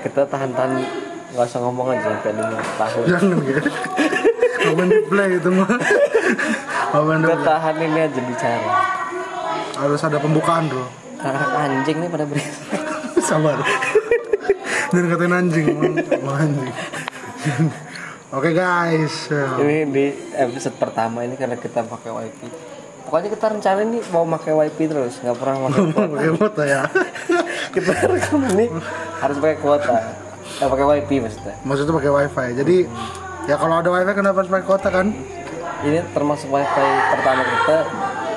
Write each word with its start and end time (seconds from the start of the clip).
kita 0.00 0.26
tahan-tahan 0.26 0.80
nggak 1.30 1.46
usah 1.46 1.60
ngomong 1.62 1.94
aja 1.94 2.10
sampai 2.10 2.32
lima 2.34 2.60
tahun. 2.76 3.04
Jangan 3.06 3.38
gitu 3.46 3.70
kapan 4.60 4.86
di 4.92 4.98
play 5.08 5.30
itu 5.40 5.48
mah 5.50 5.68
kapan 6.92 7.16
di 7.16 7.26
kita 7.26 7.36
tahan 7.44 7.74
ini 7.80 8.00
aja 8.04 8.20
bicara. 8.20 8.70
Harus 9.80 10.00
ada 10.04 10.18
pembukaan 10.20 10.68
bro. 10.68 10.84
Anak 11.20 11.48
anjing 11.52 11.96
nih 12.00 12.08
pada 12.08 12.24
berisik 12.24 12.64
sabar. 13.28 13.60
Dan 14.90 15.04
katain 15.06 15.32
anjing 15.32 15.66
emang 16.10 16.36
anjing. 16.36 16.74
Oke 18.30 18.50
guys. 18.52 19.30
Ya. 19.32 19.58
ini 19.62 19.76
di 19.90 20.04
episode 20.36 20.76
pertama 20.76 21.24
ini 21.24 21.34
karena 21.34 21.56
kita 21.56 21.82
pakai 21.86 22.10
wifi 22.12 22.48
pokoknya 23.10 23.34
kita 23.34 23.46
rencana 23.50 23.80
nih 23.90 24.02
mau 24.14 24.22
pakai 24.38 24.52
wifi 24.54 24.84
terus 24.86 25.18
nggak 25.18 25.34
pernah 25.34 25.66
pakai 25.66 26.30
foto 26.38 26.62
ya. 26.62 26.86
Kita 27.74 27.90
rekam 28.06 28.46
ini 28.54 28.66
harus 29.20 29.36
pakai 29.36 29.58
kuota. 29.60 29.96
Nggak 30.58 30.68
pakai 30.72 30.86
wifi 30.88 31.16
maksudnya. 31.20 31.54
Maksudnya 31.62 31.92
pakai 32.00 32.10
wifi. 32.10 32.46
Jadi 32.56 32.76
ya 33.46 33.54
kalau 33.60 33.74
ada 33.78 33.90
wifi 33.92 34.12
kenapa 34.16 34.36
harus 34.42 34.50
pakai 34.50 34.66
kota 34.66 34.88
kan? 34.88 35.06
Ini 35.80 35.98
termasuk 36.12 36.48
wifi 36.48 36.88
pertama 37.12 37.42
kita 37.44 37.78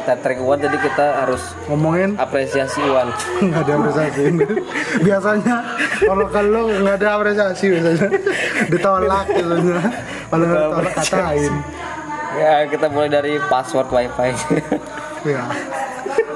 Tetrek 0.03 0.43
Uwan 0.43 0.59
jadi 0.59 0.75
kita 0.83 1.23
harus 1.23 1.55
ngomongin? 1.71 2.19
apresiasi 2.19 2.83
Uwan 2.83 3.07
nggak 3.47 3.63
ada 3.63 3.73
apresiasi. 3.79 4.23
Biasanya 5.07 5.57
kalau 6.03 6.25
kalau 6.27 6.63
nggak 6.83 6.95
ada 6.99 7.07
apresiasi 7.15 7.65
biasanya. 7.71 8.07
Ditolak 8.67 9.25
biasanya. 9.31 9.79
Kalau 10.27 10.43
nggak 10.43 10.59
ditolak 10.59 10.93
katain. 10.99 11.53
Ya 12.33 12.53
kita 12.67 12.85
mulai 12.91 13.09
dari 13.11 13.33
password 13.47 13.87
wifi. 13.95 14.29
Ya 15.23 15.47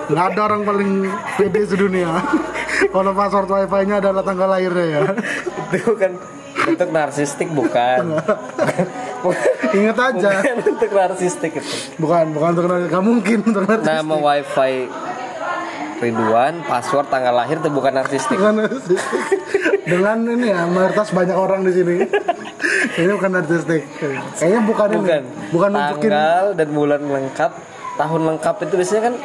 nggak 0.08 0.26
ada 0.32 0.42
orang 0.48 0.62
paling 0.64 0.92
pede 1.36 1.68
sedunia 1.68 2.24
kalau 2.94 3.12
password 3.14 3.50
wifi 3.50 3.82
nya 3.90 3.96
adalah 4.00 4.24
tanggal 4.24 4.48
lahirnya 4.50 4.86
ya. 4.86 5.02
Itu 5.74 5.94
kan 5.98 6.12
untuk 6.68 6.90
narsistik 6.92 7.50
bukan. 7.52 8.18
Ingat 9.78 9.98
aja. 9.98 10.30
Bukan 10.42 10.58
untuk 10.78 10.92
narsistik 10.92 11.52
itu. 11.58 11.72
Bukan 11.98 12.26
bukan 12.36 12.50
untuk 12.58 12.66
nanti 12.70 12.86
nggak 12.92 13.06
mungkin 13.06 13.38
untuk 13.46 13.64
nanti 13.66 13.86
nama 13.88 14.16
wifi 14.16 14.76
Ridwan 15.98 16.62
password 16.62 17.10
tanggal 17.10 17.34
lahir 17.34 17.58
itu 17.58 17.70
bukan 17.74 17.94
narsistik. 17.98 18.38
Bukan 18.38 18.54
narcissistic. 18.62 19.22
dengan 19.88 20.20
ini 20.28 20.52
ya 20.52 20.68
mayoritas 20.68 21.10
banyak 21.16 21.38
orang 21.38 21.66
di 21.66 21.72
sini. 21.74 21.96
Kayaknya 22.98 23.14
bukan 23.14 23.32
artistik 23.38 23.82
kayaknya 24.38 24.62
bukan, 24.66 24.90
bukan. 24.98 25.22
Ini 25.24 25.52
bukan 25.54 25.70
nunjukin. 25.74 26.10
Tanggal 26.10 26.46
dan 26.58 26.68
bulan 26.74 27.02
lengkap 27.06 27.52
tahun 27.98 28.22
lengkap 28.34 28.56
itu 28.66 28.74
biasanya 28.78 29.02
kan 29.10 29.16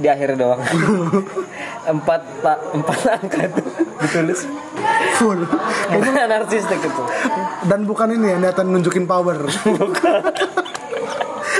di 0.00 0.08
akhir 0.08 0.38
doang 0.38 0.62
empat 1.90 2.20
ta- 2.40 2.62
empat 2.70 2.98
angka 3.18 3.40
itu. 3.44 3.62
Ditulis. 4.00 4.40
Full. 5.18 5.40
Bukan 5.90 6.12
narsistik 6.14 6.80
itu. 6.80 7.02
Dan 7.66 7.84
bukan 7.84 8.14
ini 8.14 8.32
ya 8.32 8.36
niatan 8.38 8.70
nunjukin 8.70 9.04
power. 9.04 9.36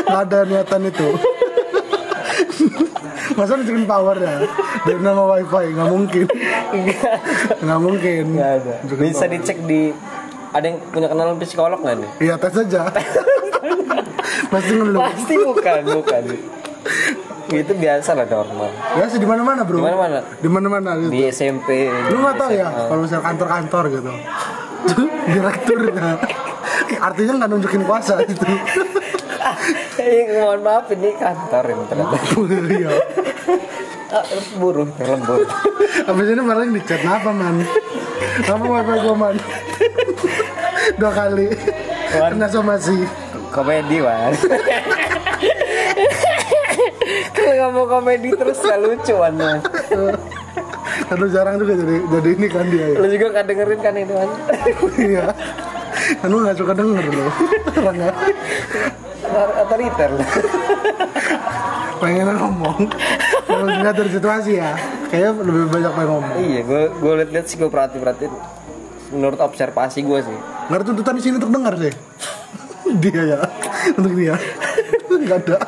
Nggak 0.07 0.21
ada 0.27 0.39
niatan 0.47 0.81
itu. 0.87 1.09
Masa 3.35 3.57
nunjukin 3.57 3.85
power 3.85 4.17
ya? 4.17 4.35
Dari 4.83 5.01
nama 5.01 5.23
wifi 5.29 5.67
nggak 5.73 5.89
mungkin. 5.89 6.25
Enggak 6.71 7.15
nggak 7.61 7.81
mungkin. 7.81 8.23
Nggak 8.37 8.51
ada. 8.63 8.73
Nunjukin 8.83 9.05
bisa 9.05 9.21
power. 9.21 9.33
dicek 9.35 9.59
di 9.67 9.81
ada 10.51 10.67
yang 10.67 10.79
punya 10.91 11.07
kenalan 11.07 11.37
psikolog 11.39 11.79
nggak 11.79 11.97
nih? 12.01 12.11
Iya 12.21 12.35
tes 12.37 12.55
aja. 12.57 12.83
Pasti 14.53 14.73
ngeluh. 14.75 14.99
Pasti 14.99 15.35
bukan 15.39 15.83
bukan 16.01 16.23
itu 17.57 17.73
biasa 17.75 18.15
lah 18.15 18.27
normal. 18.27 18.71
Ya 18.95 19.05
sih 19.11 19.19
di 19.19 19.29
mana 19.29 19.43
mana 19.43 19.67
bro. 19.67 19.79
Di 19.79 19.85
mana-mana? 19.85 20.19
di 20.23 20.49
mana 20.49 20.67
mana 20.71 20.91
gitu. 21.03 21.11
Di 21.11 21.21
SMP 21.31 21.91
lu 22.11 22.23
nggak 22.23 22.37
tahu 22.39 22.51
ya 22.55 22.69
kalau 22.87 23.01
misalnya 23.03 23.25
kantor-kantor 23.27 23.85
gitu. 23.91 24.13
Direkturnya. 25.35 26.09
Artinya 27.01 27.33
nggak 27.43 27.51
nunjukin 27.51 27.83
kuasa 27.85 28.15
gitu. 28.25 28.45
Eh, 29.99 30.25
mohon 30.45 30.61
maaf 30.63 30.87
ini 30.95 31.11
kantor 31.19 31.65
ini 31.75 31.83
ternyata. 31.91 32.17
Iya. 32.71 32.91
Ah, 34.11 34.27
buruh 34.59 34.91
terlembur 34.99 35.47
Abis 36.03 36.27
ini 36.35 36.43
malah 36.43 36.67
di 36.67 36.83
chat 36.83 36.99
apa 37.07 37.31
man? 37.31 37.63
Apa 38.43 38.65
wifi 38.67 38.95
gua 39.07 39.15
man? 39.15 39.37
Dua 40.99 41.11
kali. 41.15 41.47
Kena 42.11 42.51
somasi. 42.51 43.07
Komedi 43.51 43.99
wan 43.99 44.31
kalau 47.41 47.57
ngomong 47.69 47.87
komedi 47.89 48.31
terus 48.37 48.59
gak 48.61 48.79
lucu 48.81 49.15
wan. 49.17 49.35
Aduh 51.11 51.29
jarang 51.31 51.57
juga 51.59 51.75
jadi 51.79 51.97
jadi 52.07 52.29
ini 52.37 52.47
kan 52.51 52.67
dia 52.69 52.87
ya. 52.95 52.97
Lu 52.99 53.07
juga 53.09 53.27
gak 53.41 53.45
dengerin 53.49 53.81
kan 53.81 53.95
itu 53.97 54.13
wan? 54.15 54.31
Iya. 55.11 55.25
Kan 56.21 56.29
lu 56.29 56.37
gak 56.45 56.57
suka 56.59 56.73
denger 56.77 57.05
lo 57.09 57.27
Orangnya. 57.81 58.13
Otoriter 59.31 60.11
pengen 62.01 62.33
ngomong. 62.33 62.89
Kalau 63.45 63.69
nggak 63.69 63.93
dari 63.93 64.11
situasi 64.11 64.57
ya 64.57 64.73
Kayaknya 65.13 65.33
lebih 65.45 65.65
banyak 65.69 65.93
pengen 65.93 66.09
ngomong. 66.17 66.35
Iya 66.41 66.61
gue 66.65 66.83
gue 66.97 67.13
liat-liat 67.23 67.47
sih 67.47 67.57
gue 67.61 67.69
perhati 67.69 67.97
perhatiin 68.01 68.33
menurut 69.11 69.39
observasi 69.43 70.01
gue 70.03 70.19
sih. 70.25 70.39
Nggak 70.73 70.81
tuntutan 70.87 71.15
di 71.19 71.23
sini 71.23 71.35
untuk 71.37 71.53
dengar 71.53 71.75
sih. 71.77 71.93
Dia 72.99 73.23
ya. 73.37 73.39
Untuk 74.01 74.13
dia. 74.17 74.35
Nggak 75.11 75.39
ada. 75.47 75.59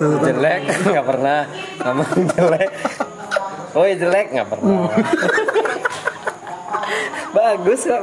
Jelek 0.00 0.60
nggak 0.90 1.06
pernah. 1.06 1.46
Ngomong 1.82 2.26
jelek. 2.34 2.70
Oh 3.74 3.84
iya 3.86 3.96
jelek 3.98 4.26
nggak 4.34 4.48
pernah. 4.48 4.90
Bagus 7.34 7.80
kok 7.82 8.02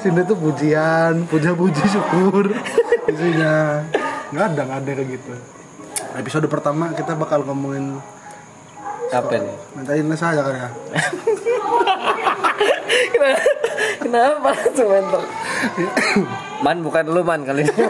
Sini 0.00 0.24
tuh 0.24 0.36
pujian 0.38 1.28
Puja-puji 1.28 1.84
syukur. 1.88 2.52
Isinya. 3.08 3.84
Nggak 4.32 4.46
ada, 4.52 4.60
nggak 4.64 4.78
ada 4.84 4.90
kayak 4.96 5.08
gitu. 5.20 5.32
Episode 6.16 6.46
pertama 6.48 6.92
kita 6.92 7.16
bakal 7.16 7.44
ngomongin 7.44 8.00
apa 9.12 9.36
nih? 9.36 9.56
Minta 9.76 9.92
Ines 9.92 10.22
aja 10.24 10.40
kan 10.40 10.54
ya. 10.56 10.68
Kenapa? 13.12 13.40
Kenapa? 14.00 14.48
Langsung 14.56 14.88
mentor 14.88 15.24
man 16.62 16.78
bukan 16.86 17.04
lu 17.10 17.22
man 17.26 17.42
kali 17.42 17.66
ini 17.66 17.84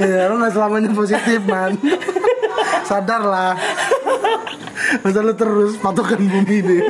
Ya 0.00 0.32
lu 0.32 0.40
gak 0.40 0.52
selamanya 0.56 0.90
positif 0.96 1.40
man. 1.44 1.76
Sadar 2.88 3.22
lah 3.22 3.52
Masa 5.04 5.20
lu 5.20 5.36
terus 5.36 5.76
patokan 5.76 6.18
bumi 6.24 6.58
nih 6.64 6.80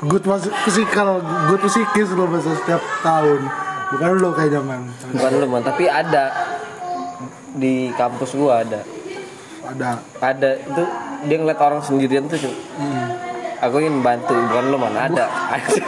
Good 0.00 0.24
physical, 0.64 1.20
good 1.52 1.60
psikis 1.68 2.08
lu 2.16 2.24
masa 2.24 2.56
setiap 2.56 2.80
tahun. 3.04 3.44
Bukan 3.92 4.08
lu 4.16 4.32
kayak 4.32 4.56
zaman 4.56 4.88
bukan 5.12 5.30
lu 5.36 5.44
man. 5.44 5.60
Tapi 5.60 5.84
ada. 5.92 6.32
Di 7.52 7.92
kampus 7.92 8.32
gua 8.32 8.64
ada. 8.64 8.80
Ada. 9.60 10.00
Ada. 10.24 10.50
Itu 10.56 10.82
dia 11.28 11.36
ngeliat 11.36 11.60
orang 11.60 11.84
sendirian 11.84 12.24
tuh 12.32 12.48
Cuk. 12.48 12.54
aku 13.60 13.76
ingin 13.84 14.00
bantu. 14.00 14.32
Bukan 14.32 14.72
lu 14.72 14.80
man. 14.80 14.96
Ada 14.96 15.24
ada. 15.28 15.84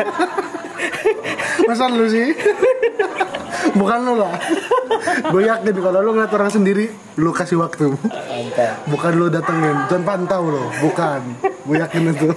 Masa 1.72 1.89
lu 1.89 2.04
sih? 2.04 2.37
Bukan 3.81 3.99
lu 4.04 4.21
lah 4.21 4.37
Gue 5.02 5.42
yakin 5.46 5.74
kalau 5.78 5.98
lu 6.00 6.10
ngeliat 6.14 6.32
orang 6.32 6.52
sendiri 6.52 6.86
Lu 7.18 7.28
kasih 7.28 7.60
waktu. 7.60 7.92
Bukan 8.88 9.12
lu 9.18 9.28
datengin. 9.28 9.76
Jangan 9.90 10.04
pantau 10.06 10.48
lo 10.48 10.64
Bukan. 10.80 11.20
Gue 11.66 11.76
yakin 11.76 12.12
itu. 12.14 12.30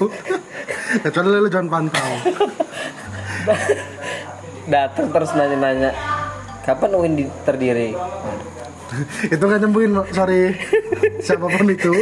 Kecuali 1.01 1.39
lu 1.39 1.49
jangan 1.49 1.69
pantau. 1.69 2.09
Datang 4.65 5.07
terus 5.13 5.31
nanya-nanya 5.37 5.91
kapan 6.65 6.91
Uin 6.97 7.13
di- 7.13 7.33
terdiri? 7.45 7.93
Itu 9.29 9.43
nggak 9.45 9.61
nyembuhin 9.61 9.91
sorry. 10.09 10.57
Siapa 11.21 11.45
pun 11.45 11.67
itu 11.69 11.93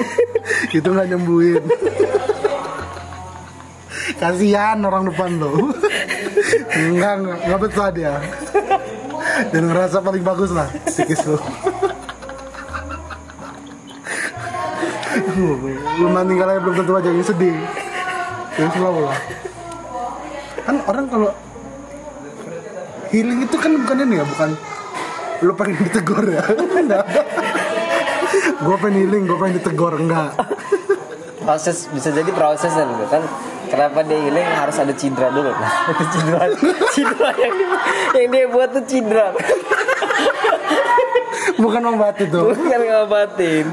itu 0.71 0.87
nggak 0.87 1.07
nyembuhin. 1.11 1.63
Kasihan 4.19 4.79
orang 4.79 5.11
depan 5.11 5.35
lo 5.35 5.75
enggak 6.73 7.13
enggak 7.19 7.37
enggak 7.43 7.59
betah 7.59 7.89
dia 7.91 8.13
dan 9.49 9.61
ngerasa 9.69 9.97
paling 10.03 10.23
bagus 10.25 10.53
lah 10.53 10.67
psikis 10.85 11.25
lo 11.25 11.37
lu 16.01 16.07
nanti 16.09 16.33
aja 16.37 16.59
belum 16.61 16.75
tentu 16.81 16.93
aja 16.97 17.09
yang 17.09 17.25
sedih. 17.25 17.57
Yang 18.57 18.69
slow 18.77 18.97
lah. 19.05 19.17
Kan 20.63 20.75
orang 20.89 21.05
kalau 21.09 21.29
healing 23.13 23.39
itu 23.45 23.55
kan 23.57 23.71
bukan 23.77 23.97
ini 24.09 24.15
ya 24.21 24.25
bukan 24.25 24.49
lu 25.43 25.53
pengen 25.53 25.75
ditegur 25.85 26.25
ya? 26.25 26.43
Enggak. 26.49 27.05
Gue 28.63 28.75
pengen 28.79 28.95
healing 29.05 29.23
gue 29.29 29.37
pengen 29.37 29.55
ditegur 29.61 29.93
enggak. 29.97 30.31
Proses 31.43 31.91
bisa 31.91 32.09
jadi 32.09 32.29
gitu 32.29 33.05
kan 33.11 33.23
kenapa 33.73 34.05
dia 34.05 34.21
healing 34.21 34.45
harus 34.45 34.77
ada 34.77 34.93
cedera 34.93 35.33
dulu 35.33 35.49
nah, 35.61 35.73
itu 35.89 36.03
cedera 36.13 36.41
cedera 36.93 37.29
yang, 37.41 37.53
yang 38.13 38.27
dia 38.29 38.45
buat 38.53 38.69
tuh 38.69 38.85
cedera 38.85 39.27
bukan 41.63 41.81
obat 41.97 42.21
itu 42.21 42.41
bukan 42.53 42.79
ngobatin 42.85 43.65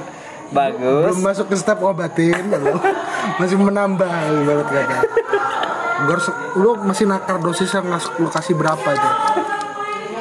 bagus 0.56 1.04
belum 1.12 1.18
masuk 1.20 1.46
ke 1.52 1.56
step 1.60 1.78
obatin 1.84 2.48
masih 3.40 3.60
menambah 3.60 4.08
ibarat 4.40 4.68
kata 4.72 4.98
Gue 6.00 6.16
harus, 6.16 6.32
lu 6.56 6.70
masih 6.80 7.04
nakar 7.04 7.36
dosis 7.44 7.68
yang 7.76 7.84
lu 7.92 8.28
kasih 8.32 8.56
berapa 8.56 8.88
itu? 8.88 9.10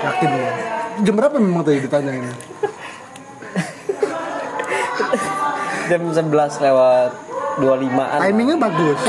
Yakin 0.04 0.28
lu? 0.28 0.44
Jam 1.08 1.14
berapa 1.16 1.36
memang 1.40 1.64
tadi 1.64 1.80
ditanya 1.80 2.12
ini? 2.20 2.32
Jam 5.88 6.04
11 6.04 6.20
lewat 6.68 7.12
25an. 7.64 8.20
Timingnya 8.28 8.58
bagus. 8.60 9.00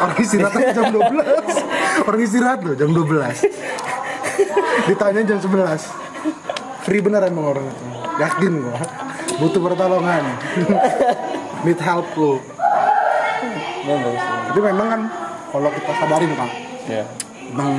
Orang 0.00 0.16
istirahat 0.18 0.54
aja 0.58 0.72
jam 0.74 0.90
12. 0.90 2.08
Orang 2.08 2.20
istirahat 2.22 2.60
loh 2.66 2.74
jam 2.74 2.90
12. 2.90 4.90
Ditanya 4.90 5.22
jam 5.22 5.38
11. 5.38 6.82
Free 6.84 7.00
bener 7.00 7.22
emang 7.26 7.54
orang 7.54 7.64
itu. 7.68 7.84
Yakin 8.18 8.52
gua. 8.62 8.78
Butuh 9.38 9.60
pertolongan. 9.62 10.22
Need 11.64 11.80
help 11.80 12.08
lu. 12.18 12.42
Tapi 13.84 14.60
memang 14.60 14.86
kan 14.88 15.02
kalau 15.52 15.68
kita 15.70 15.92
sadarin 16.00 16.32
kan 16.34 16.50
Ya. 16.84 17.04
Emang 17.44 17.70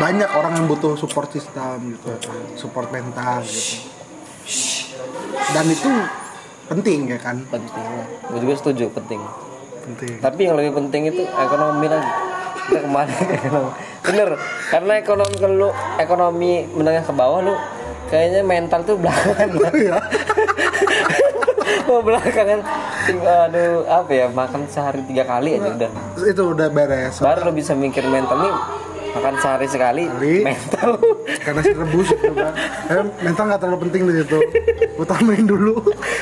banyak 0.00 0.30
orang 0.32 0.52
yang 0.58 0.66
butuh 0.68 0.96
support 0.96 1.32
system 1.32 1.96
gitu, 1.96 2.12
support 2.56 2.92
mental 2.92 3.44
gitu. 3.44 3.88
Dan 5.54 5.64
itu 5.70 5.90
penting 6.68 7.08
ya 7.08 7.18
kan? 7.20 7.36
Penting. 7.48 7.84
Gue 8.26 8.38
juga 8.42 8.54
setuju 8.58 8.90
penting. 8.92 9.20
Penting. 9.90 10.14
Tapi 10.22 10.40
yang 10.46 10.54
lebih 10.54 10.72
penting 10.78 11.02
itu 11.10 11.22
ekonomi 11.26 11.86
lagi. 11.90 12.10
Kita 12.70 12.78
ke 12.86 12.88
mana 12.88 13.10
ke 13.10 13.34
ekonomi? 13.42 13.70
Bener. 14.06 14.28
Karena 14.70 14.92
ekonomi 15.02 15.34
kalau 15.42 15.54
lu 15.58 15.68
ekonomi 15.98 16.52
menengah 16.70 17.02
ke 17.02 17.12
bawah 17.12 17.40
lu 17.42 17.54
kayaknya 18.06 18.40
mental 18.46 18.80
tuh 18.86 18.96
belakangan. 18.98 19.48
Iya. 19.74 19.98
oh 21.90 22.00
belakangan. 22.00 22.60
Aduh 23.10 23.82
apa 23.90 24.10
ya 24.14 24.26
makan 24.30 24.70
sehari 24.70 25.02
tiga 25.10 25.26
kali 25.26 25.58
aja 25.58 25.70
udah. 25.74 25.90
itu 26.22 26.42
udah 26.54 26.68
beres. 26.70 27.18
Baru 27.18 27.50
lu 27.50 27.52
bisa 27.58 27.74
mikir 27.74 28.06
mental 28.06 28.38
nih 28.38 28.54
makan 29.10 29.34
sehari 29.42 29.66
sekali 29.66 30.04
Sekali. 30.06 30.34
mental. 30.46 30.90
Karena 31.44 31.60
si 31.66 31.72
rebus 31.74 32.08
gitu 32.14 32.30
kan. 32.34 32.54
Eh, 32.90 33.04
mental 33.26 33.44
nggak 33.50 33.60
terlalu 33.62 33.78
penting 33.90 34.02
di 34.06 34.14
situ. 34.22 34.38
Utamain 34.94 35.42
dulu 35.42 35.74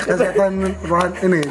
kesehatan 0.08 0.72
rohan 0.88 1.12
ini 1.20 1.42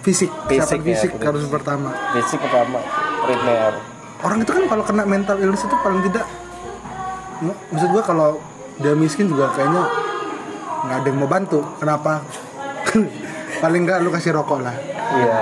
fisik, 0.00 0.30
Fisik 0.46 0.80
ya, 0.80 0.86
fisik 0.86 1.10
betul. 1.14 1.26
harus 1.28 1.44
pertama. 1.46 1.90
Fisik 2.12 2.40
pertama 2.40 2.80
primer. 3.20 3.72
Orang 4.20 4.38
itu 4.40 4.50
kan 4.50 4.64
kalau 4.66 4.84
kena 4.84 5.04
mental 5.04 5.36
illness 5.38 5.64
itu 5.64 5.76
paling 5.76 6.00
tidak 6.04 6.24
mak- 7.40 7.62
maksud 7.68 7.88
gua 7.88 8.02
kalau 8.02 8.28
dia 8.76 8.92
miskin 8.92 9.28
juga 9.28 9.52
kayaknya 9.52 9.84
nggak 10.80 10.96
ada 10.98 11.08
yang 11.08 11.18
mau 11.18 11.28
bantu. 11.28 11.60
Kenapa? 11.76 12.24
paling 13.62 13.80
nggak 13.84 13.98
lu 14.00 14.08
kasih 14.08 14.32
rokok 14.32 14.60
lah. 14.60 14.76
Iya. 15.10 15.36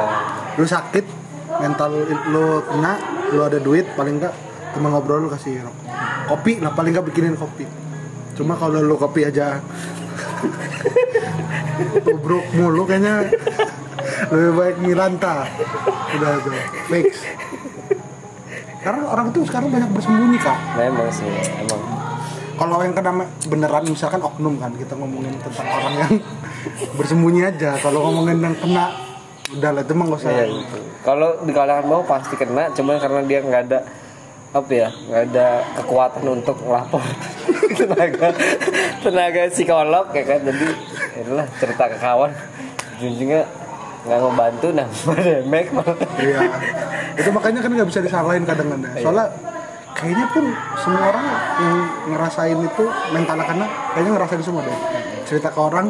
Lu 0.55 0.67
sakit, 0.67 1.05
mental 1.59 1.91
lu 2.29 2.45
kena, 2.65 2.99
lu 3.31 3.41
ada 3.43 3.59
duit, 3.59 3.87
paling 3.95 4.19
nggak 4.19 4.35
teman 4.75 4.91
ngobrol 4.91 5.23
lu 5.23 5.31
kasih 5.31 5.63
rokok. 5.63 5.87
Kopi 6.29 6.59
lah 6.59 6.75
paling 6.75 6.91
nggak 6.93 7.07
bikinin 7.07 7.35
kopi. 7.35 7.63
Cuma 8.35 8.55
kalau 8.55 8.79
lu 8.79 8.95
kopi 8.95 9.23
aja 9.23 9.59
tubruk 12.05 12.45
mulu 12.55 12.83
kayaknya 12.85 13.27
lebih 14.31 14.53
baik 14.57 14.77
Milanta. 14.83 15.47
Udah 16.17 16.33
tuh 16.43 16.53
fix. 16.91 17.07
Karena 18.79 19.03
orang 19.11 19.27
itu 19.35 19.41
sekarang 19.45 19.69
banyak 19.75 19.91
bersembunyi 19.91 20.39
kak. 20.39 20.59
Memang 20.79 21.11
sih, 21.11 21.27
emang. 21.63 21.83
kalau 22.59 22.83
yang 22.83 22.91
kena 22.91 23.23
beneran 23.47 23.87
misalkan 23.87 24.19
oknum 24.19 24.59
kan 24.59 24.75
kita 24.75 24.99
ngomongin 24.99 25.31
tentang 25.47 25.67
orang 25.71 25.95
yang 25.95 26.13
bersembunyi 26.99 27.41
aja. 27.47 27.79
Kalau 27.79 28.11
ngomongin 28.11 28.39
yang 28.43 28.57
kena 28.59 28.87
udah 29.55 29.71
lah 29.73 29.83
itu 29.87 29.93
mah 29.95 30.05
nggak 30.11 30.21
usah. 30.21 30.31
Iya 30.35 30.45
gitu. 30.51 30.79
Kalau 31.07 31.29
di 31.47 31.53
kalangan 31.55 31.85
bawah 31.87 32.05
pasti 32.05 32.35
kena, 32.35 32.69
cuman 32.75 32.97
karena 32.99 33.21
dia 33.25 33.39
nggak 33.47 33.63
ada 33.71 33.79
apa 34.49 34.71
ya, 34.73 34.89
nggak 34.91 35.23
ada 35.31 35.47
kekuatan 35.79 36.25
untuk 36.25 36.57
melapor 36.65 37.05
tenaga 37.79 38.29
tenaga 39.01 39.43
psikolog 39.55 40.07
ya 40.13 40.25
kan. 40.27 40.41
Jadi 40.43 40.67
itulah 41.23 41.47
cerita 41.63 41.85
ke 41.89 41.97
kawan, 42.03 42.31
ujung-ujungnya 42.99 43.43
nggak 44.07 44.19
ngebantu 44.23 44.67
demek 44.75 45.67
malah. 45.75 45.97
iya. 46.23 46.39
Itu 47.19 47.29
makanya 47.35 47.61
kan 47.65 47.71
nggak 47.75 47.89
bisa 47.89 48.01
disalahin 48.05 48.45
kadang-kadang. 48.47 48.93
Soalnya 49.03 49.27
kayaknya 49.99 50.27
pun 50.31 50.45
semua 50.79 51.03
orang 51.11 51.27
yang 51.59 51.77
ngerasain 52.15 52.59
itu 52.63 52.85
mental 53.11 53.39
karena 53.43 53.67
kayaknya 53.95 54.13
ngerasain 54.15 54.43
semua 54.47 54.63
deh. 54.63 54.79
Cerita 55.27 55.49
ke 55.51 55.61
orang 55.61 55.87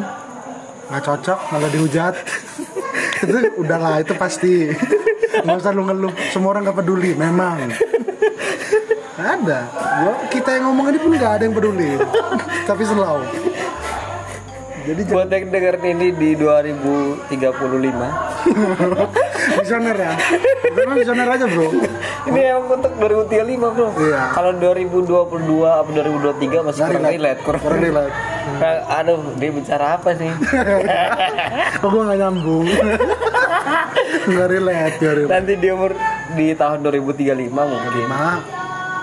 nggak 0.89 1.03
cocok 1.05 1.39
malah 1.53 1.69
dihujat. 1.69 2.13
Itu 3.19 3.35
udahlah 3.59 3.99
itu 3.99 4.15
pasti. 4.15 4.71
Nggak 5.43 5.59
usah 5.59 5.75
lu 5.75 5.83
ngeluh. 5.83 6.13
Semua 6.31 6.55
orang 6.55 6.63
nggak 6.63 6.77
peduli 6.79 7.11
memang. 7.19 7.67
Ada. 9.19 9.59
Gua 9.75 10.13
kita 10.31 10.55
yang 10.55 10.71
ngomong 10.71 10.95
ini 10.95 10.99
pun 11.03 11.11
nggak 11.19 11.33
ada 11.35 11.43
yang 11.43 11.51
peduli. 11.51 11.99
Tapi 12.63 12.83
slow 12.87 13.19
jadi 14.89 15.05
Buat 15.05 15.29
yang 15.29 15.53
dengerin 15.53 16.01
ini 16.01 16.09
di 16.17 16.33
2035 16.33 17.29
visioner 19.61 19.97
ya? 20.01 20.17
Memang 20.73 20.97
visioner 20.97 21.29
aja 21.29 21.45
bro. 21.45 21.69
Ini 22.25 22.57
emang 22.57 22.81
untuk 22.81 22.97
2035 22.97 23.77
bro. 23.77 23.93
Iya. 24.01 24.33
Kalau 24.33 24.49
2022 24.57 25.29
atau 25.61 25.93
2023 25.93 26.65
masih 26.65 26.81
kurang 26.89 27.05
relate. 27.05 27.37
Kurang, 27.45 27.61
Kurang 27.61 27.85
relate. 27.85 28.09
Kayak, 28.57 28.81
Aduh 28.97 29.21
dia 29.37 29.49
bicara 29.53 29.85
apa 29.93 30.09
sih? 30.17 30.33
Kok 31.85 31.87
gue 31.93 32.01
nggak 32.09 32.19
nyambung? 32.25 32.65
Nggak 34.29 34.47
relate 34.49 34.97
relate. 35.05 35.29
Nanti 35.29 35.53
di 35.53 35.69
umur 35.69 35.93
di 36.33 36.57
tahun 36.57 36.81
2035 36.81 37.45
mungkin. 37.53 38.09
Nah 38.09 38.41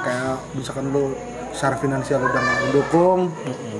kayak 0.02 0.50
misalkan 0.50 0.90
lu 0.90 1.14
secara 1.54 1.78
finansial 1.78 2.26
udah 2.26 2.42
nggak 2.42 2.58
mendukung. 2.66 3.30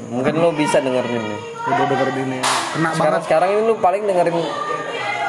Mungkin 0.07 0.39
lo 0.39 0.55
bisa 0.55 0.79
dengerin 0.79 1.19
ini 1.19 1.56
udah 1.67 1.85
dengerin 1.85 2.17
ini. 2.25 2.39
Kena 2.73 2.91
Sekarang, 2.91 3.01
banget. 3.13 3.23
sekarang 3.25 3.49
ini 3.51 3.61
lu 3.63 3.75
paling 3.77 4.03
dengerin 4.03 4.37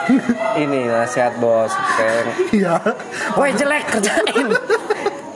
Ini 0.63 0.79
nasihat 0.87 1.33
bos. 1.35 1.73
Kayak 1.97 2.23
iya. 2.51 2.75
Woi 3.35 3.51
jelek 3.51 3.83
kerjain. 3.87 4.47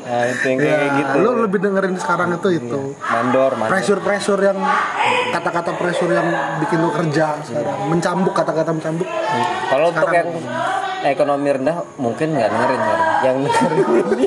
Nah 0.01 0.23
itu 0.27 0.43
yang 0.45 0.57
kayak 0.59 0.79
Iya, 0.81 0.91
gitu. 0.97 1.15
lu 1.19 1.31
lebih 1.39 1.59
dengerin 1.59 1.95
sekarang 1.95 2.29
itu 2.33 2.49
itu. 2.53 2.79
Mandor, 2.97 3.51
mandor. 3.53 3.67
Pressure 3.69 3.99
pressure 3.99 4.41
yang 4.41 4.59
kata-kata 5.29 5.71
pressure 5.75 6.07
yang 6.09 6.27
bikin 6.59 6.79
lu 6.79 6.89
kerja 6.89 7.39
sekarang. 7.41 7.77
Mencambuk 7.87 8.31
kata-kata 8.31 8.71
mencambuk. 8.71 9.07
Kalau 9.67 9.91
untuk 9.91 10.09
yang 10.09 10.27
ekonomi 11.03 11.49
rendah 11.49 11.77
mungkin 11.97 12.27
nggak 12.31 12.47
dengerin 12.47 12.81
Yang 13.21 13.35
dengerin 13.41 14.05
ini 14.13 14.25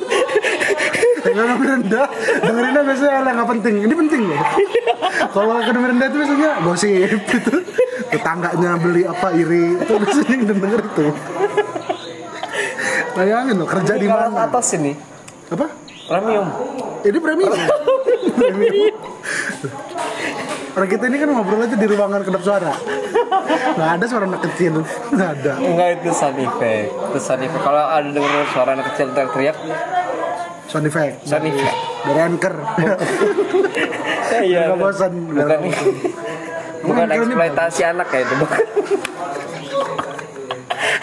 ekonomi 1.24 1.64
rendah 1.64 2.06
dengerinnya 2.44 2.82
biasanya 2.84 3.12
hal 3.16 3.24
yang 3.24 3.36
nggak 3.40 3.50
penting. 3.58 3.74
Ini 3.88 3.94
penting 3.94 4.20
loh. 4.28 4.40
Kalau 5.32 5.54
ekonomi 5.60 5.86
rendah 5.96 6.06
itu 6.06 6.16
biasanya 6.20 6.50
gosip 6.62 7.20
gitu. 7.26 7.54
Tetangganya 8.12 8.70
beli 8.78 9.02
apa 9.08 9.28
iri. 9.32 9.80
Itu 9.80 9.92
biasanya 9.96 10.30
yang 10.30 10.44
denger 10.52 10.80
itu. 10.84 11.06
Bayangin 13.14 13.54
loh 13.62 13.68
kerja 13.68 13.94
di 13.94 14.06
mana? 14.10 14.50
atas 14.50 14.66
ini. 14.76 14.92
Apa? 15.50 15.66
Premium. 16.04 16.46
Ini 17.04 17.18
premium. 17.20 17.52
Premium. 18.40 18.96
Orang 20.74 20.90
kita 20.90 21.06
ini 21.06 21.16
kan 21.22 21.28
ngobrol 21.30 21.62
aja 21.62 21.76
di 21.78 21.86
ruangan 21.86 22.20
kedap 22.26 22.42
suara. 22.42 22.74
Nggak 23.78 23.90
ada 23.94 24.04
suara 24.10 24.24
anak 24.26 24.42
kecil. 24.50 24.82
Nggak 25.14 25.30
ada. 25.38 25.52
Enggak 25.62 25.88
itu 26.02 26.10
sound 26.10 26.38
effect 26.42 26.90
Itu 26.90 27.18
sound 27.22 27.42
effect 27.46 27.62
Kalau 27.62 27.84
ada 27.86 28.08
denger 28.10 28.42
suara 28.50 28.70
anak 28.74 28.86
kecil 28.92 29.06
teriak-teriak 29.14 29.56
sound 30.74 30.90
effect 30.90 31.22
Sound 31.22 31.46
effect 31.46 31.78
dari 32.02 32.20
anchor. 32.20 32.54
Iya 34.34 34.66
nggak 34.66 34.78
bosan 34.82 35.12
Bukan 35.30 35.60
Bukan 36.90 37.06
eksploitasi 37.06 37.82
anak 37.86 38.10
ya 38.10 38.26
itu 38.26 38.34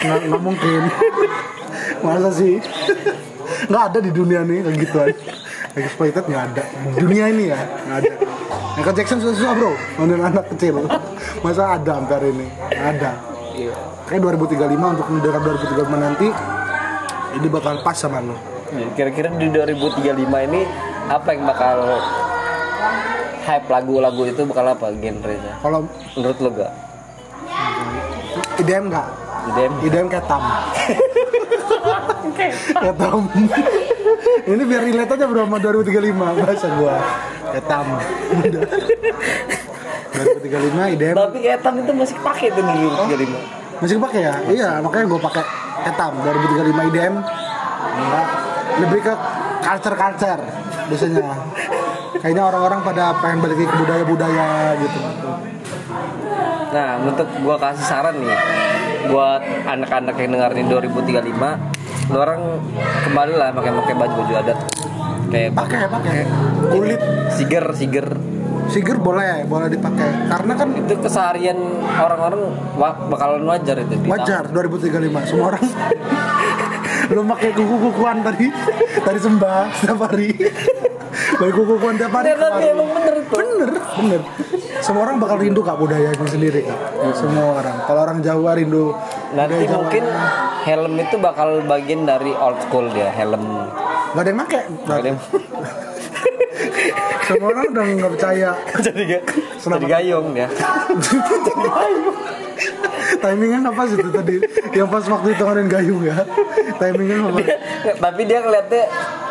nggak 0.02 0.18
nggak 0.28 0.42
mungkin. 0.42 0.82
Masa 2.04 2.30
sih? 2.34 2.60
Nggak 3.70 3.82
ada 3.88 3.98
di 4.02 4.10
dunia 4.12 4.42
nih 4.44 4.66
kayak 4.66 4.76
gituan 4.84 5.14
exploited 5.78 6.24
nggak 6.28 6.44
ada. 6.52 6.64
Dunia 6.98 7.24
ini 7.32 7.44
ya 7.48 7.60
nggak 7.88 7.98
ada. 8.04 8.12
Michael 8.76 8.94
Jackson 9.00 9.18
susah 9.24 9.36
susah 9.38 9.52
bro. 9.56 9.72
Nonton 9.96 10.20
anak 10.20 10.44
kecil. 10.52 10.84
Masa 11.40 11.80
ada 11.80 11.90
hampir 11.96 12.20
ini? 12.28 12.46
Nggak 12.68 12.88
ada 13.00 13.32
kayak 14.12 14.20
2035 14.28 14.76
untuk 14.76 15.06
mendengar 15.08 15.40
2035 15.40 16.04
nanti 16.04 16.28
ini 17.32 17.48
bakal 17.48 17.80
pas 17.80 17.96
sama 17.96 18.20
lo 18.20 18.51
Kira-kira 18.96 19.28
di 19.36 19.48
2035 19.52 20.48
ini 20.48 20.60
Apa 21.08 21.28
yang 21.34 21.44
bakal 21.44 21.76
Hype 23.42 23.66
lagu-lagu 23.66 24.22
itu 24.22 24.42
bakal 24.46 24.70
apa 24.70 24.94
genrenya? 24.94 25.58
Kalau 25.60 25.82
Menurut 26.14 26.38
lo 26.38 26.50
gak? 26.54 26.72
IDM 28.62 28.84
nggak 28.88 29.08
IDM 29.42 29.72
IDM 29.82 30.06
kayak 30.06 30.26
tam. 30.30 30.42
Kayak 32.32 32.96
tam. 32.96 33.26
Ini 34.46 34.62
biar 34.62 34.82
relate 34.86 35.12
aja 35.18 35.24
bro 35.26 35.42
sama 35.44 35.58
2035 35.58 36.14
bahasa 36.14 36.66
gua. 36.78 36.96
Kayak 37.50 37.66
tam. 37.66 37.86
Udah. 38.38 38.62
2035 40.12 40.94
IDM 40.94 41.14
Tapi 41.16 41.38
Etam 41.48 41.74
itu 41.80 41.92
masih 41.96 42.16
pakai 42.20 42.46
tuh 42.52 42.62
di 42.62 42.72
2035 43.18 43.82
masih 43.82 43.98
kepake 43.98 44.20
ya? 44.22 44.34
Iya 44.46 44.70
makanya 44.78 45.06
gua 45.10 45.20
pakai 45.26 45.42
kayak 45.82 45.96
tam. 45.98 46.12
2035 46.22 46.88
IDM 46.92 47.14
enggak 47.92 48.26
lebih 48.80 49.00
ke 49.04 49.14
culture 49.60 49.96
culture 49.96 50.40
biasanya. 50.88 51.34
Kayaknya 52.22 52.42
orang-orang 52.46 52.80
pada 52.86 53.18
pengen 53.18 53.42
balik 53.42 53.66
ke 53.66 53.76
budaya 53.82 54.04
budaya 54.06 54.48
gitu. 54.78 55.00
Nah, 56.72 56.96
untuk 57.04 57.28
gua 57.44 57.56
kasih 57.60 57.84
saran 57.84 58.16
nih 58.16 58.38
buat 59.10 59.42
anak-anak 59.66 60.14
yang 60.16 60.30
dengerin 60.38 60.66
2035, 60.70 61.58
lu 62.08 62.16
orang 62.16 62.40
kembali 63.08 63.34
lah 63.34 63.48
pakai 63.52 63.72
pakai 63.74 63.94
baju 63.98 64.14
baju 64.22 64.34
adat. 64.38 64.58
Kayak 65.28 65.50
pakai 65.56 65.78
pakai. 65.88 66.24
Kulit. 66.70 67.00
Siger 67.34 67.64
siger. 67.74 68.06
Siger 68.70 68.96
boleh 69.02 69.44
boleh 69.50 69.68
dipakai. 69.68 70.30
Karena 70.30 70.52
kan 70.56 70.68
itu 70.72 70.94
keseharian 71.02 71.58
orang-orang 71.98 72.54
bakalan 73.10 73.44
wajar 73.44 73.76
itu 73.82 73.98
wajar 74.06 74.48
2035 74.48 75.28
semua 75.28 75.46
orang 75.52 75.64
lu 77.12 77.22
pakai 77.28 77.50
kuku-kukuan 77.52 78.16
tadi. 78.24 78.46
Tadi 79.04 79.18
sembah 79.20 79.60
setiap 79.76 80.00
hari. 80.08 80.32
Pakai 81.12 81.52
kuku-kukuan 81.52 81.94
tiap 82.00 82.12
hari. 82.12 82.32
Bener, 82.32 82.40
tapi 82.40 82.62
emang 82.72 82.88
bener 82.96 83.14
itu. 83.20 83.34
bener 83.36 83.70
bener. 83.76 84.20
Semua 84.82 85.06
orang 85.06 85.16
bakal 85.22 85.36
rindu 85.38 85.60
kak 85.62 85.76
budayanya 85.78 86.26
sendiri 86.26 86.66
kak. 86.66 86.78
Semua 87.14 87.62
orang. 87.62 87.76
Kalau 87.86 88.00
orang 88.02 88.18
Jawa 88.24 88.50
rindu 88.58 88.90
Nanti 89.36 89.54
budaya 89.54 89.68
Jawa. 89.68 89.76
mungkin 89.78 90.04
helm 90.66 90.94
itu 90.98 91.16
bakal 91.20 91.48
bagian 91.68 92.00
dari 92.02 92.32
old 92.34 92.58
school 92.66 92.86
dia, 92.90 93.10
helm. 93.14 93.44
nggak 94.12 94.22
ada 94.22 94.28
yang 94.28 94.40
pakai. 94.44 94.62
Jadi 94.84 95.10
semua 97.28 97.48
orang 97.54 97.64
udah 97.72 97.84
nggak 97.96 98.12
percaya. 98.18 98.50
Jadi 98.84 99.02
jadi 99.62 99.86
gayung 99.86 100.34
dia. 100.34 100.48
Timingnya 103.18 103.60
apa 103.66 103.82
sih 103.88 103.96
itu 103.98 104.10
tadi. 104.10 104.36
Yang 104.72 104.88
pas 104.88 105.04
waktu 105.08 105.28
itu 105.34 105.42
ngadain 105.42 105.68
gayung 105.68 106.02
ya. 106.04 106.16
Timingnya 106.80 107.16
apa 107.28 107.38
Tapi 107.98 108.20
dia 108.24 108.38
ngeliatnya, 108.40 108.82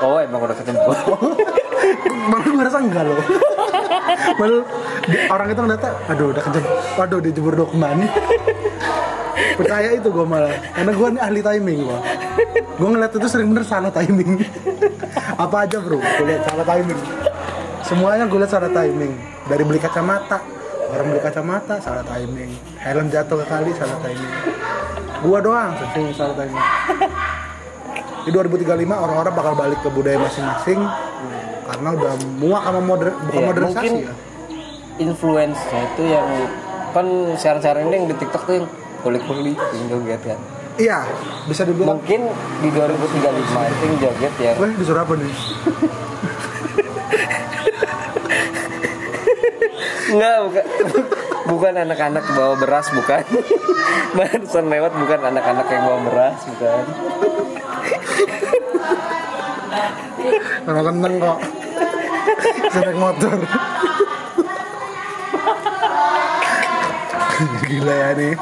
oh 0.05 0.17
emang 0.21 0.41
udah 0.45 0.57
ketemu. 0.57 0.81
malah 2.29 2.45
gue 2.45 2.63
rasa 2.63 2.79
enggak 2.79 3.03
loh. 3.05 3.17
Malah 4.38 4.63
orang 5.33 5.47
itu 5.51 5.61
ngeliatnya 5.61 5.91
aduh 6.07 6.27
udah 6.31 6.43
kejam 6.45 6.63
waduh 6.95 7.19
dijebur 7.19 7.53
dokumen 7.57 8.05
percaya 9.57 9.89
itu 9.97 10.07
gue 10.09 10.25
malah. 10.25 10.53
Karena 10.73 10.91
gue 10.93 11.07
nih 11.17 11.21
ahli 11.21 11.41
timing 11.41 11.79
gue 11.85 12.00
gue 12.81 12.89
ngeliat 12.89 13.11
itu 13.13 13.27
sering 13.29 13.47
bener 13.53 13.65
salah 13.65 13.93
timing. 13.93 14.41
Apa 15.38 15.69
aja 15.69 15.77
bro? 15.77 16.01
Gue 16.01 16.25
liat 16.25 16.45
salah 16.50 16.65
timing. 16.65 17.00
Semuanya 17.85 18.25
gue 18.25 18.39
liat 18.41 18.51
salah 18.51 18.71
timing. 18.73 19.13
Dari 19.45 19.63
beli 19.65 19.77
kacamata 19.77 20.41
orang 20.91 21.05
beli 21.07 21.21
kacamata 21.21 21.75
salah 21.79 22.03
timing 22.03 22.51
helm 22.77 23.07
jatuh 23.07 23.39
ke 23.39 23.45
kali 23.48 23.71
salah 23.74 23.98
timing 24.00 24.31
gue 25.21 25.39
doang 25.39 25.71
sering 25.77 26.12
salah 26.12 26.36
timing 26.36 26.65
di 28.21 28.29
2035 28.29 28.67
orang-orang 28.86 29.33
bakal 29.33 29.53
balik 29.55 29.79
ke 29.79 29.89
budaya 29.89 30.19
masing-masing 30.19 30.79
karena 31.63 31.89
udah 31.91 32.12
muak 32.38 32.62
sama 32.62 32.79
moder 32.79 33.10
bukan 33.24 33.33
Iya, 33.33 33.48
modernisasi 33.48 33.75
mungkin 33.79 33.93
ya 34.03 34.13
influence-nya 35.00 35.81
itu 35.88 36.03
yang 36.05 36.27
kan 36.91 37.05
sekarang-sekarang 37.33 37.83
ini 37.88 37.95
yang 37.95 38.07
di 38.07 38.15
TikTok 38.15 38.43
tuh 38.43 38.53
yang 38.55 38.67
kulit-kulit 39.01 39.57
yang 39.57 39.86
joget 39.89 40.21
kan. 40.21 40.39
iya 40.77 41.00
bisa 41.48 41.63
dibilang 41.63 41.98
Mungkin 41.98 42.21
di 42.60 42.69
2035 42.69 43.17
itu 43.65 43.81
yang 43.81 43.98
joget 43.98 44.33
ya. 44.38 44.51
Weh 44.55 44.71
disuruh 44.75 45.01
apa 45.01 45.13
nih? 45.15 45.31
Enggak, 50.12 50.38
bukan. 50.48 50.65
Bukan 51.41 51.74
anak-anak 51.74 52.24
bawa 52.38 52.53
beras, 52.53 52.88
bukan. 52.94 53.25
Barusan 54.15 54.70
lewat 54.70 54.94
bukan 54.94 55.20
anak-anak 55.25 55.68
yang 55.68 55.84
bawa 55.84 56.00
beras, 56.06 56.38
bukan. 56.48 56.84
Karena 60.62 60.82
tenang 60.86 61.13
kok 61.18 61.39
naik 62.72 62.96
motor 62.96 63.34
Gila 67.68 67.94
ya 67.94 68.10
nih 68.15 68.34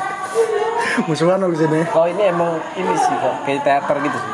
Musuhan 1.07 1.39
abis 1.47 1.63
ini 1.63 1.81
Oh 1.95 2.05
ini 2.05 2.23
emang 2.27 2.59
ini 2.75 2.93
sih 2.99 3.15
kok 3.15 3.47
kayak 3.47 3.63
teater 3.63 3.95
gitu 4.03 4.17
sih. 4.19 4.33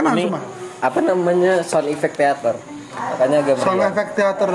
Emang 0.00 0.16
ini 0.16 0.32
cuma 0.32 0.40
apa 0.80 0.98
namanya 1.04 1.60
sound 1.60 1.92
effect 1.92 2.16
teater. 2.16 2.56
Makanya 2.96 3.44
agak 3.44 3.60
Sound 3.60 3.84
effect 3.84 4.16
teater 4.16 4.48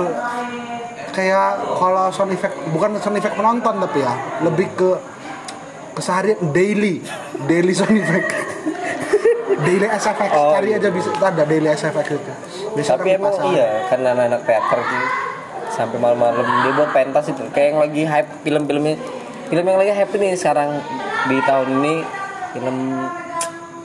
Kayak 1.16 1.50
kalau 1.74 2.12
sound 2.12 2.30
effect 2.30 2.54
Bukan 2.70 3.00
sound 3.00 3.16
effect 3.16 3.34
penonton 3.34 3.76
tapi 3.80 4.04
ya 4.04 4.14
Lebih 4.44 4.68
ke 4.76 4.90
Keseharian 5.96 6.52
daily 6.52 7.00
Daily 7.48 7.72
sound 7.72 7.96
effect. 7.96 8.28
Daily 9.66 9.88
SFX 9.88 10.30
Oh, 10.30 10.52
Cari 10.52 10.68
iya. 10.68 10.78
aja 10.78 10.90
bisa 10.92 11.10
ada 11.16 11.44
daily 11.48 11.72
SFX 11.72 12.06
itu. 12.12 12.32
Bisa 12.76 13.00
Tapi 13.00 13.16
emang 13.16 13.32
iya 13.48 13.88
karena 13.88 14.12
anak-anak 14.12 14.42
teater 14.44 14.80
sih 14.84 15.04
sampai 15.72 15.96
malam-malam 15.96 16.44
dia 16.44 16.72
buat 16.72 16.92
pentas 16.92 17.26
itu. 17.28 17.40
Kayak 17.50 17.68
yang 17.72 17.80
lagi 17.80 18.04
hype 18.04 18.30
film-filmnya 18.44 18.96
film 19.48 19.64
yang 19.64 19.80
lagi 19.80 19.92
hype 19.92 20.12
ini 20.14 20.36
sekarang 20.36 20.84
di 21.26 21.38
tahun 21.42 21.68
ini 21.80 21.94
film 22.52 22.78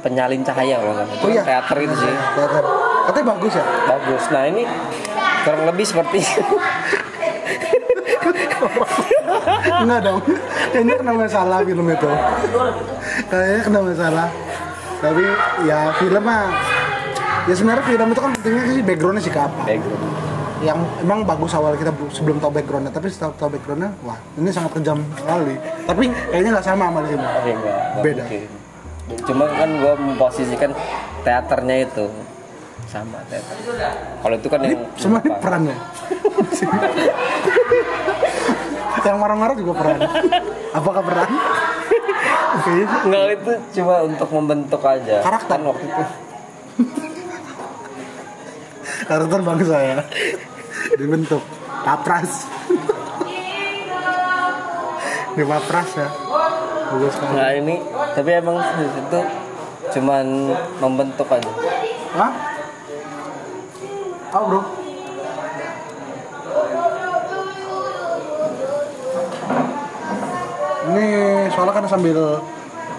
penyalin 0.00 0.42
cahaya 0.42 0.74
kalau 0.76 0.92
nggak 0.92 1.06
salah. 1.06 1.16
Itu 1.16 1.24
Oh 1.24 1.30
iya. 1.30 1.42
Teater 1.46 1.76
itu 1.78 1.94
sih. 1.96 2.12
Teater. 2.34 2.64
Katanya 3.06 3.26
bagus 3.30 3.52
ya? 3.54 3.64
Bagus. 3.86 4.22
Nah 4.28 4.42
ini 4.44 4.62
kurang 5.40 5.62
lebih 5.64 5.84
seperti 5.86 6.18
Enggak 9.80 10.00
dong. 10.04 10.20
Kayaknya 10.70 10.94
kena 11.00 11.12
masalah 11.16 11.58
film 11.64 11.86
itu. 11.88 12.10
Kayaknya 13.26 13.60
kena 13.64 13.80
masalah. 13.82 14.28
Tapi 15.00 15.24
ya 15.64 15.78
film 15.96 16.22
mah 16.22 16.44
ya 17.48 17.54
sebenarnya 17.56 17.84
film 17.88 18.08
itu 18.12 18.20
kan 18.20 18.30
pentingnya 18.36 18.62
sih 18.68 18.84
backgroundnya 18.84 19.22
sih 19.24 19.32
apa 19.32 19.62
background 19.64 20.04
yang 20.60 20.78
emang 21.00 21.24
bagus 21.24 21.56
awal 21.56 21.72
kita 21.72 21.88
sebelum 22.12 22.36
tahu 22.36 22.52
backgroundnya 22.52 22.92
tapi 22.92 23.08
setelah 23.08 23.32
tahu 23.40 23.56
backgroundnya 23.56 23.96
wah 24.04 24.20
ini 24.36 24.52
sangat 24.52 24.76
kejam 24.76 25.00
sekali 25.16 25.56
tapi 25.88 26.12
kayaknya 26.28 26.50
nggak 26.52 26.66
sama 26.68 26.92
sama 26.92 26.98
di 27.00 27.08
sini 27.16 27.24
Ya, 27.24 27.32
enggak, 27.32 27.56
enggak 27.56 28.04
Beda. 28.04 28.24
mungkin. 28.28 28.48
cuma 29.24 29.44
kan 29.48 29.70
gue 29.72 29.94
memposisikan 29.98 30.70
teaternya 31.24 31.76
itu 31.88 32.04
sama 32.86 33.18
teater 33.32 33.56
kalau 34.20 34.34
itu 34.36 34.48
kan 34.52 34.60
yang 34.60 34.82
semua 35.00 35.18
ini 35.24 35.32
apa? 35.32 35.74
Ya 39.00 39.16
yang 39.16 39.20
marah-marah 39.20 39.56
juga 39.56 39.72
peran 39.80 40.00
apakah 40.78 41.02
peran 41.04 41.30
Enggak 43.06 43.26
itu 43.40 43.52
cuma 43.80 44.04
untuk 44.04 44.28
membentuk 44.34 44.82
aja. 44.82 45.22
Karakter. 45.22 45.58
kan 45.58 45.60
waktu 45.64 45.84
itu. 45.86 46.04
Karakter 49.06 49.40
bangsa 49.42 49.76
ya. 49.80 49.98
Dibentuk. 50.98 51.42
Papras. 51.86 52.50
Di 55.34 55.42
papras 55.46 55.88
ya. 55.94 56.08
Bagus 56.90 57.14
sekali. 57.14 57.34
Nah 57.38 57.50
ini 57.54 57.74
tapi 58.18 58.30
emang 58.34 58.58
itu 58.82 59.20
cuman 59.94 60.26
membentuk 60.82 61.28
aja. 61.30 61.52
Hah? 62.18 62.32
Oh 64.30 64.44
bro 64.46 64.79
ini 70.90 71.06
soalnya 71.50 71.74
kan 71.74 71.84
sambil 71.86 72.18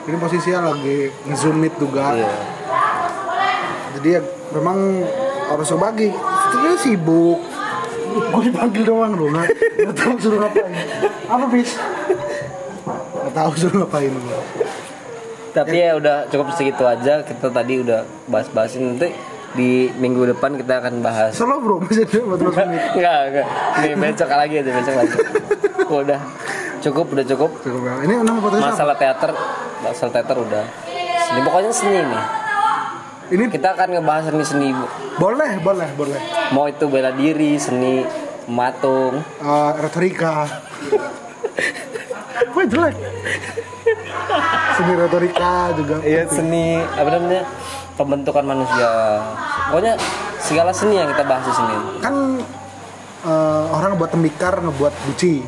ini 0.08 0.18
posisinya 0.18 0.74
lagi 0.74 1.12
meet 1.54 1.74
juga 1.78 2.16
Iya. 2.16 2.34
jadi 4.00 4.10
ya 4.18 4.22
memang 4.56 4.78
harus 5.52 5.68
berbagi 5.70 6.10
dia 6.52 6.74
sibuk 6.76 7.40
gue 8.12 8.42
dipanggil 8.48 8.84
doang 8.84 9.16
loh 9.16 9.28
nggak 9.32 9.48
nggak 9.78 9.96
tahu 9.96 10.16
suruh 10.20 10.40
ngapain 10.42 10.74
apa 11.28 11.46
bis 11.48 11.72
nggak 13.22 13.34
tahu 13.36 13.52
suruh 13.56 13.76
ngapain. 13.86 14.12
Tapi 15.52 15.76
ya 15.76 16.00
udah 16.00 16.32
cukup 16.32 16.48
segitu 16.56 16.88
aja. 16.88 17.28
Kita 17.28 17.52
tadi 17.52 17.84
udah 17.84 18.08
bahas-bahasin 18.32 18.96
nanti 18.96 19.12
di 19.52 19.92
minggu 20.00 20.24
depan 20.32 20.56
kita 20.56 20.80
akan 20.80 21.04
bahas. 21.04 21.36
solo 21.36 21.60
bro 21.60 21.84
masih 21.84 22.08
ada 22.08 22.24
buat 22.24 22.40
terus 22.40 22.56
menit 22.56 22.84
Enggak, 22.96 23.20
enggak. 23.28 23.48
Nih 23.84 23.94
besok 24.00 24.30
lagi 24.32 24.56
aja 24.64 24.72
besok 24.72 24.96
lagi. 24.96 25.16
udah 26.08 26.20
cukup, 26.82 27.06
udah 27.14 27.26
cukup. 27.26 27.52
cukup 27.62 27.82
ya 27.86 27.94
ini 28.10 28.14
nama 28.26 28.40
podcast 28.42 28.62
apa? 28.62 28.74
Masalah 28.74 28.96
teater, 28.98 29.32
masalah 29.86 30.12
teater 30.12 30.36
udah. 30.42 30.66
Seni 31.22 31.40
pokoknya 31.46 31.72
seni 31.72 32.00
nih. 32.02 32.24
ini 33.32 33.44
Kita 33.48 33.68
akan 33.78 33.88
ngebahas 33.96 34.24
seni-seni. 34.28 34.76
boleh 35.16 35.52
boleh 35.64 35.90
boleh 35.96 36.20
Mau 36.52 36.68
itu 36.68 36.84
bela 36.92 37.16
diri, 37.16 37.56
seni 37.56 38.04
matung. 38.50 39.22
Eh, 39.22 39.72
retorika 39.80 40.50
Wah 42.52 42.66
jelek 42.68 42.96
seni 44.76 44.94
retorika 44.98 45.72
juga 45.78 45.96
Iya 46.04 46.24
seni 46.28 46.80
apa 46.82 47.10
namanya 47.14 47.44
pembentukan 47.96 48.44
manusia. 48.44 48.92
Pokoknya 49.70 49.94
segala 50.42 50.72
seni 50.74 50.98
yang 50.98 51.12
kita 51.12 51.24
bahas 51.28 51.46
di 51.46 51.54
sini. 51.54 51.76
kan 52.02 52.16
eh, 53.24 53.64
orang 53.72 53.94
ngebuat 53.96 54.12
tembikar 54.12 54.54
ngebuat 54.64 54.94
guci 55.12 55.46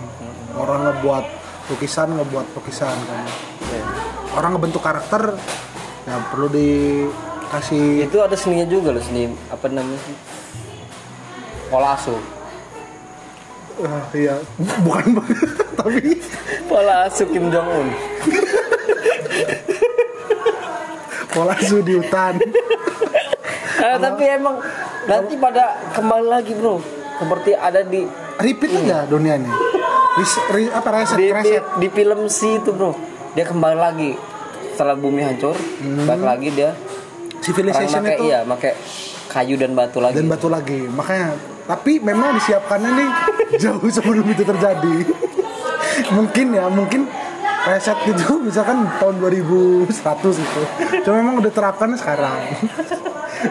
orang 0.58 0.80
ngebuat 0.90 1.26
lukisan 1.74 2.08
ngebuat 2.14 2.48
lukisan 2.54 2.98
kan. 3.08 3.26
Orang 4.34 4.58
ngebentuk 4.58 4.82
karakter 4.82 5.38
ya 6.04 6.20
perlu 6.30 6.52
di 6.52 6.70
kasih 7.54 8.10
itu 8.10 8.18
ada 8.20 8.36
seninya 8.36 8.66
juga 8.66 8.92
loh 8.92 9.04
seni 9.04 9.30
apa 9.50 9.70
namanya 9.70 10.00
sih? 10.04 10.16
Pola 11.70 11.98
asuh 11.98 12.22
ah, 13.82 14.04
iya. 14.14 14.36
Bukan 14.86 15.22
tapi 15.80 16.18
pola 16.70 17.10
asuh 17.10 17.28
Kim 17.30 17.50
Jong 17.50 17.70
Un 17.70 17.88
pola 21.34 21.58
asuh 21.58 21.82
di 21.82 21.98
hutan. 21.98 22.38
Eh, 23.82 23.98
tapi 24.06 24.24
emang 24.30 24.62
nanti 25.10 25.34
pada 25.34 25.82
kembali 25.98 26.28
lagi 26.30 26.54
bro. 26.54 26.78
Seperti 27.18 27.58
ada 27.58 27.82
di 27.82 28.06
repeat 28.38 28.86
aja 28.86 29.10
dunia 29.10 29.42
ini 29.42 29.73
Apa 30.14 30.90
reset 30.94 31.18
di, 31.18 31.26
di, 31.26 31.30
reset. 31.34 31.64
di 31.82 31.88
film 31.90 32.20
si 32.30 32.62
itu 32.62 32.70
bro. 32.70 32.94
Dia 33.34 33.46
kembali 33.50 33.78
lagi. 33.78 34.12
Setelah 34.74 34.98
bumi 34.98 35.22
hancur 35.26 35.58
balik 36.06 36.26
lagi 36.26 36.50
dia. 36.54 36.72
Civilization 37.42 38.06
itu 38.08 38.30
iya 38.30 38.46
pakai 38.46 38.78
kayu 39.30 39.58
dan 39.58 39.74
batu 39.74 39.98
lagi. 39.98 40.22
Dan 40.22 40.30
batu 40.30 40.48
lagi. 40.54 40.86
Makanya 40.86 41.34
tapi 41.66 41.98
memang 41.98 42.38
disiapkannya 42.38 42.92
nih 42.94 43.10
jauh 43.64 43.90
sebelum 43.90 44.26
itu 44.30 44.44
terjadi. 44.46 44.96
Mungkin 46.18 46.48
ya 46.58 46.66
mungkin 46.70 47.10
reset 47.66 47.98
itu 48.06 48.34
misalkan 48.48 48.86
tahun 49.02 49.16
2100 49.18 49.90
itu 50.42 50.62
cuma 51.06 51.16
memang 51.22 51.42
udah 51.42 51.52
terapkan 51.54 51.90
sekarang. 51.98 52.38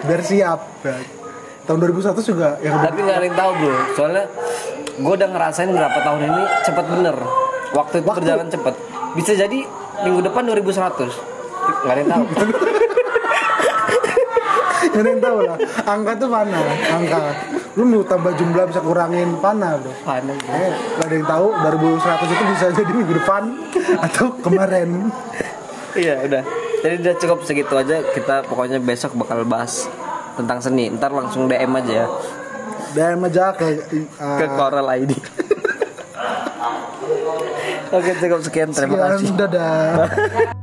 Biar 0.07 0.23
siap 0.23 0.61
ya. 0.87 0.95
tahun 1.66 1.78
2001 1.90 2.19
juga 2.23 2.59
udah 2.59 2.81
tapi 2.87 2.99
nggak 3.02 3.16
ada 3.19 3.26
yang 3.26 3.38
tahu 3.38 3.50
bro. 3.59 3.76
Soalnya 3.99 4.25
gue 4.99 5.13
udah 5.17 5.29
ngerasain 5.33 5.71
berapa 5.73 5.99
tahun 6.05 6.21
ini 6.29 6.43
cepet 6.69 6.85
bener. 6.85 7.17
Waktu 7.73 7.95
itu 8.05 8.09
Waktu. 8.09 8.21
berjalan 8.25 8.49
cepet. 8.53 8.75
Bisa 9.17 9.33
jadi 9.37 9.59
minggu 10.05 10.21
depan 10.25 10.45
2100 10.49 11.33
nggak 11.63 11.93
ada 11.95 12.01
yang 12.03 12.11
tahu. 12.11 12.25
Gak 14.93 15.09
ada 15.09 15.11
yang 15.15 15.23
tahu 15.25 15.39
lah. 15.47 15.57
Angka 15.89 16.13
tuh 16.21 16.29
mana? 16.29 16.59
Angka. 16.93 17.21
Lu 17.81 17.89
mau 17.89 18.05
tambah 18.05 18.35
jumlah 18.37 18.69
bisa 18.69 18.85
kurangin 18.85 19.41
mana 19.41 19.81
bro 19.81 19.95
Panas, 20.05 20.37
bro. 20.37 20.53
Eh, 20.53 20.73
gak 21.01 21.07
ada 21.09 21.15
yang 21.17 21.29
tahu 21.33 21.47
2100 21.97 22.35
itu 22.35 22.45
bisa 22.53 22.67
jadi 22.77 22.93
minggu 22.93 23.15
depan 23.25 23.43
atau 24.05 24.27
kemarin. 24.45 25.09
Iya 25.97 26.29
udah. 26.29 26.43
Jadi 26.85 26.95
udah 27.09 27.15
cukup 27.17 27.39
segitu 27.47 27.73
aja. 27.73 28.05
Kita 28.05 28.45
pokoknya 28.45 28.85
besok 28.85 29.17
bakal 29.17 29.49
bahas 29.49 29.89
tentang 30.37 30.61
seni. 30.61 30.93
Ntar 30.93 31.15
langsung 31.15 31.49
DM 31.49 31.73
aja 31.73 31.93
ya 32.05 32.07
DM 32.93 33.21
aja 33.29 33.47
ke 33.57 33.67
uh, 34.21 34.39
ke 34.39 34.47
Coral 34.53 34.87
ID 35.01 35.13
Oke 37.93 38.17
cukup 38.17 38.41
sekian 38.41 38.73
terima 38.73 38.97
kasih. 38.97 39.37
sekian, 39.37 39.37
dadah 39.37 40.09